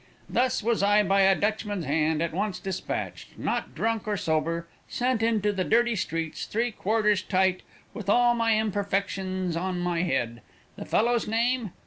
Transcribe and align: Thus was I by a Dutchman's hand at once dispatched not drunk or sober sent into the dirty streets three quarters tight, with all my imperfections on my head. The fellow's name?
Thus 0.27 0.63
was 0.63 0.81
I 0.81 1.03
by 1.03 1.21
a 1.21 1.35
Dutchman's 1.35 1.85
hand 1.85 2.23
at 2.23 2.33
once 2.33 2.57
dispatched 2.57 3.37
not 3.37 3.75
drunk 3.75 4.07
or 4.07 4.17
sober 4.17 4.65
sent 4.89 5.21
into 5.21 5.51
the 5.53 5.63
dirty 5.63 5.95
streets 5.95 6.45
three 6.47 6.71
quarters 6.71 7.21
tight, 7.21 7.61
with 7.93 8.09
all 8.09 8.33
my 8.33 8.57
imperfections 8.57 9.55
on 9.55 9.77
my 9.79 10.01
head. 10.01 10.41
The 10.75 10.85
fellow's 10.85 11.27
name? 11.27 11.73